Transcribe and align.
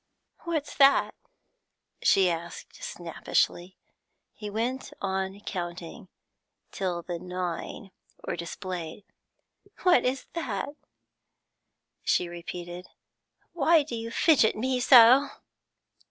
'What's 0.45 0.75
that?' 0.77 1.13
she 2.01 2.27
asked 2.27 2.81
snappishly. 2.83 3.77
He 4.33 4.49
went 4.49 4.91
on 4.99 5.39
counting 5.41 6.07
till 6.71 7.03
the 7.03 7.19
nine 7.19 7.91
were 8.25 8.35
displayed. 8.35 9.03
'What 9.83 10.03
is 10.03 10.25
it?' 10.33 10.75
she 12.01 12.27
repeated. 12.27 12.87
'Why 13.53 13.83
do 13.83 13.93
you 13.95 14.09
fidget 14.09 14.55
me 14.55 14.79
so?' 14.79 15.29